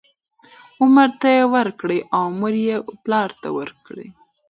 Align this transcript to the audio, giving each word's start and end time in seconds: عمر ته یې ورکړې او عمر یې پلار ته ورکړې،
عمر 0.81 1.09
ته 1.19 1.27
یې 1.35 1.43
ورکړې 1.53 1.99
او 2.15 2.21
عمر 2.31 2.53
یې 2.67 2.75
پلار 3.03 3.29
ته 3.41 3.47
ورکړې، 3.57 4.07